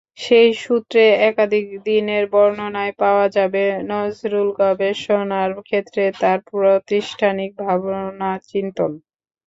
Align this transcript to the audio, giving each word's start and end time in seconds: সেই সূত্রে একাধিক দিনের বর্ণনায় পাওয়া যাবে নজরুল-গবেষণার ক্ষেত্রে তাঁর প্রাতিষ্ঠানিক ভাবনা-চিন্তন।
সেই 0.19 0.49
সূত্রে 0.61 1.01
একাধিক 1.29 1.65
দিনের 1.85 2.23
বর্ণনায় 2.33 2.93
পাওয়া 3.01 3.25
যাবে 3.37 3.63
নজরুল-গবেষণার 3.91 5.51
ক্ষেত্রে 5.61 6.03
তাঁর 6.21 6.39
প্রাতিষ্ঠানিক 6.49 7.51
ভাবনা-চিন্তন। 7.61 8.91